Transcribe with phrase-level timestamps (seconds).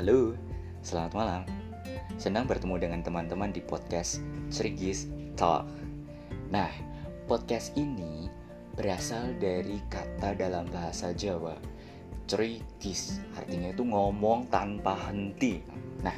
[0.00, 0.32] Halo,
[0.80, 1.42] selamat malam.
[2.16, 5.68] Senang bertemu dengan teman-teman di podcast Cerigis Talk.
[6.48, 6.72] Nah,
[7.28, 8.24] podcast ini
[8.80, 11.52] berasal dari kata dalam bahasa Jawa
[12.24, 15.60] Cerigis, artinya itu ngomong tanpa henti.
[16.00, 16.16] Nah,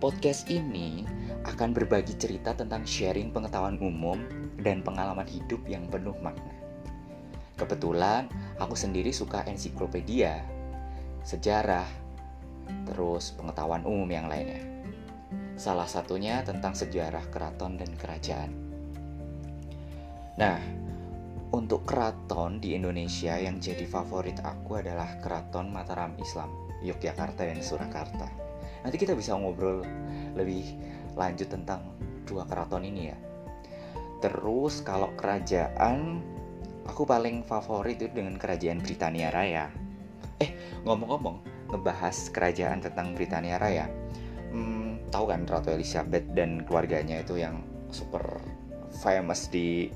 [0.00, 1.04] podcast ini
[1.44, 4.24] akan berbagi cerita tentang sharing pengetahuan umum
[4.56, 6.56] dan pengalaman hidup yang penuh makna.
[7.60, 10.40] Kebetulan aku sendiri suka ensiklopedia,
[11.28, 12.01] sejarah,
[12.88, 14.62] terus pengetahuan umum yang lainnya.
[15.56, 18.50] Salah satunya tentang sejarah keraton dan kerajaan.
[20.40, 20.58] Nah,
[21.52, 26.48] untuk keraton di Indonesia yang jadi favorit aku adalah Keraton Mataram Islam,
[26.80, 28.24] Yogyakarta dan Surakarta.
[28.80, 29.84] Nanti kita bisa ngobrol
[30.32, 30.64] lebih
[31.12, 31.92] lanjut tentang
[32.24, 33.18] dua keraton ini ya.
[34.24, 36.24] Terus kalau kerajaan,
[36.88, 39.68] aku paling favorit itu dengan kerajaan Britania Raya.
[40.40, 43.88] Eh, ngomong-ngomong, ngebahas kerajaan tentang Britania Raya.
[44.52, 48.38] Hmm, tahu kan Ratu Elizabeth dan keluarganya itu yang super
[49.00, 49.88] famous di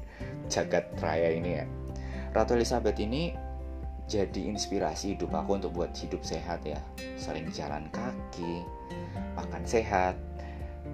[0.48, 1.67] jagat raya ini ya.
[2.33, 3.36] Ratu Elizabeth ini
[4.06, 6.81] jadi inspirasi hidup aku untuk buat hidup sehat ya.
[7.20, 8.64] Sering jalan kaki,
[9.36, 10.17] makan sehat.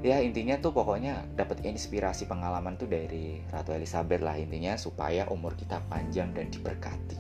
[0.02, 5.54] Ya intinya tuh pokoknya dapat inspirasi pengalaman tuh dari Ratu Elizabeth lah intinya supaya umur
[5.54, 7.18] kita panjang dan diberkati.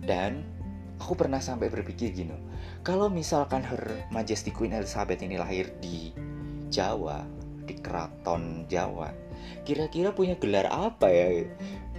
[0.00, 0.59] Dan
[1.00, 2.36] aku pernah sampai berpikir gini,
[2.84, 6.12] kalau misalkan Her Majesty Queen Elizabeth ini lahir di
[6.68, 7.24] Jawa,
[7.64, 9.10] di keraton Jawa,
[9.64, 11.48] kira-kira punya gelar apa ya?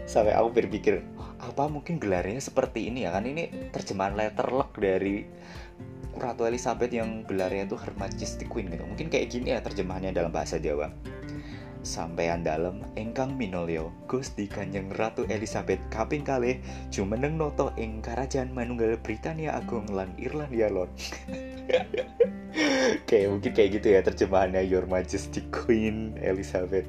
[0.06, 1.02] Sampai aku berpikir
[1.42, 3.12] apa mungkin gelarnya seperti ini ya?
[3.12, 5.26] Kan ini terjemahan letterlock dari
[6.12, 8.86] Ratu Elizabeth yang gelarnya itu Her Majesty Queen gitu.
[8.86, 10.94] Mungkin kayak gini ya terjemahannya dalam bahasa Jawa
[11.82, 16.62] sampean dalam engkang minolio Gusti Kanjeng Ratu Elizabeth kaping kalih
[16.94, 20.90] jumeneng noto ing Karajan Manunggal Britania Agung lan Irlandia Lor
[23.10, 26.88] kayak mungkin kayak gitu ya terjemahannya Your Majesty Queen Elizabeth.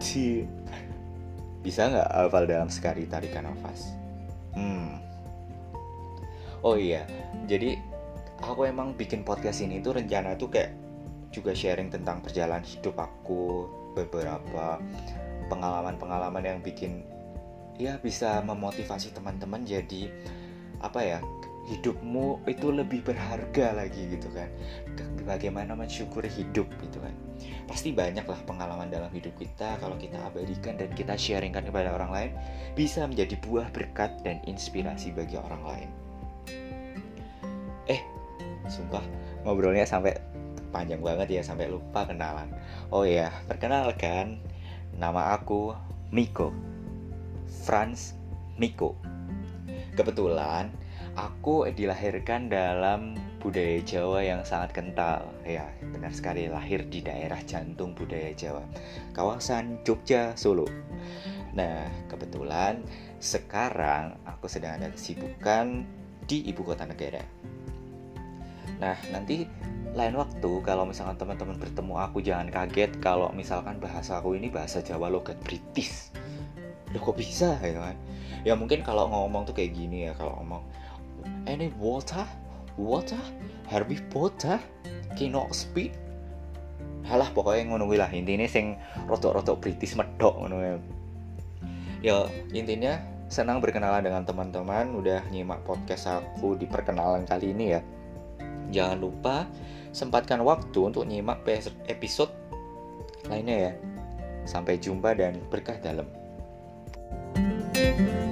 [0.00, 0.48] Ci
[1.62, 3.94] bisa nggak hafal dalam sekali tarikan nafas?
[4.56, 4.98] Hmm.
[6.62, 7.06] Oh iya
[7.46, 7.78] jadi
[8.42, 10.81] aku emang bikin podcast ini tuh rencana tuh kayak
[11.32, 13.66] juga sharing tentang perjalanan hidup aku
[13.96, 14.78] beberapa
[15.48, 17.04] pengalaman-pengalaman yang bikin
[17.80, 20.12] ya bisa memotivasi teman-teman jadi
[20.84, 21.18] apa ya
[21.62, 24.50] hidupmu itu lebih berharga lagi gitu kan.
[25.22, 27.14] Bagaimana mensyukuri hidup gitu kan.
[27.70, 32.10] Pasti banyak lah pengalaman dalam hidup kita kalau kita abadikan dan kita sharingkan kepada orang
[32.10, 32.30] lain
[32.74, 35.90] bisa menjadi buah berkat dan inspirasi bagi orang lain.
[37.86, 38.02] Eh
[38.66, 39.02] sumpah
[39.46, 40.18] ngobrolnya sampai
[40.72, 42.48] panjang banget ya sampai lupa kenalan
[42.88, 44.40] oh ya perkenalkan
[44.96, 45.76] nama aku
[46.08, 46.50] Miko
[47.62, 48.16] Franz
[48.56, 48.96] Miko
[49.92, 50.72] kebetulan
[51.16, 55.28] aku dilahirkan dalam budaya Jawa yang sangat kental.
[55.42, 58.62] Ya, benar sekali lahir di daerah jantung budaya Jawa,
[59.12, 60.64] kawasan Jogja, Solo.
[61.52, 62.80] Nah, kebetulan
[63.20, 65.84] sekarang aku sedang ada kesibukan
[66.24, 67.20] di ibu kota negara.
[68.80, 69.44] Nah, nanti
[69.92, 74.80] lain waktu kalau misalkan teman-teman bertemu aku jangan kaget kalau misalkan bahasa aku ini bahasa
[74.80, 76.08] Jawa logat British.
[76.96, 77.96] Loh kok bisa ya kan?
[78.44, 80.64] Ya mungkin kalau ngomong tuh kayak gini ya kalau ngomong
[81.44, 82.24] any water?
[82.80, 83.20] Water?
[83.68, 84.56] Harvey Potter
[85.12, 85.92] cannot speak.
[87.04, 88.08] Halah pokoknya ngono lah.
[88.08, 90.74] Intinya sing rotok-rotok British medok ngono ya.
[92.00, 92.16] Ya
[92.56, 92.96] intinya
[93.28, 97.80] senang berkenalan dengan teman-teman udah nyimak podcast aku di perkenalan kali ini ya
[98.72, 99.46] jangan lupa
[99.92, 101.44] sempatkan waktu untuk nyimak
[101.86, 102.32] episode
[103.28, 103.72] lainnya ya.
[104.42, 106.08] Sampai jumpa dan berkah dalam.
[107.72, 108.31] thank you